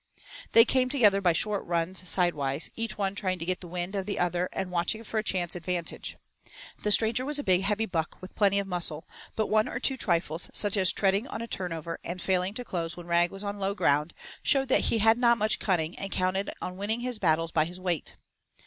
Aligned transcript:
They 0.53 0.65
came 0.65 0.89
together 0.89 1.21
by 1.21 1.31
short 1.33 1.63
runs 1.63 2.09
side 2.09 2.33
wise, 2.33 2.71
each 2.75 2.97
one 2.97 3.13
trying 3.13 3.37
to 3.37 3.45
get 3.45 3.61
the 3.61 3.67
wind 3.67 3.93
of 3.93 4.07
the 4.07 4.17
other 4.17 4.49
and 4.51 4.71
watching 4.71 5.03
for 5.03 5.19
a 5.19 5.23
chance 5.23 5.55
advantage. 5.55 6.17
The 6.81 6.89
stranger 6.89 7.23
was 7.23 7.37
a 7.37 7.43
big, 7.43 7.61
heavy 7.61 7.85
buck 7.85 8.19
with 8.19 8.33
plenty 8.33 8.57
of 8.57 8.65
muscle, 8.65 9.07
but 9.35 9.45
one 9.45 9.67
or 9.69 9.79
two 9.79 9.97
trifles 9.97 10.49
such 10.55 10.75
as 10.75 10.91
treading 10.91 11.27
on 11.27 11.43
a 11.43 11.47
turnover 11.47 11.99
and 12.03 12.19
failing 12.19 12.55
to 12.55 12.65
close 12.65 12.97
when 12.97 13.05
Rag 13.05 13.29
was 13.29 13.43
on 13.43 13.59
low 13.59 13.75
ground 13.75 14.15
showed 14.41 14.69
that 14.69 14.85
he 14.85 14.97
had 14.97 15.19
not 15.19 15.37
much 15.37 15.59
cunning 15.59 15.95
and 15.99 16.11
counted 16.11 16.49
on 16.63 16.77
winning 16.77 17.01
his 17.01 17.19
battles 17.19 17.51
by 17.51 17.65
his 17.65 17.79
weight. 17.79 18.15